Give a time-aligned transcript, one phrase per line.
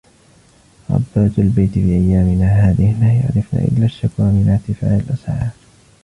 [0.89, 5.49] ربات البيت في أيامنا هذه لا يعرفن إلا الشكوى من ارتفاع الأسعار.